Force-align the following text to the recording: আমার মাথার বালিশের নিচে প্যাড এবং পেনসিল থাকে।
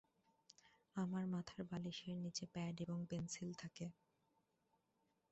আমার 0.95 1.25
মাথার 1.27 1.61
বালিশের 1.63 2.15
নিচে 2.17 2.45
প্যাড 2.53 2.75
এবং 2.81 2.97
পেনসিল 3.09 3.49
থাকে। 3.53 3.85